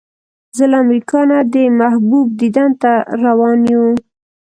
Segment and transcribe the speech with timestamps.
[0.55, 2.91] زه له امریکا نه د محبوب دیدن ته
[3.25, 3.85] روان یو.